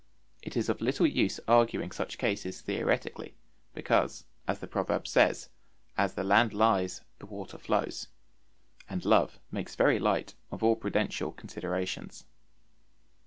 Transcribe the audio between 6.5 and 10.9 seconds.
lies the water flows, and love makes very light of all